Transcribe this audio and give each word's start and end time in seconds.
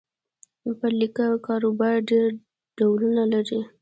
پر 0.79 0.91
لیکه 0.99 1.25
کاروبار 1.45 1.95
ډېر 2.09 2.29
ډولونه 2.77 3.23
لري. 3.33 3.59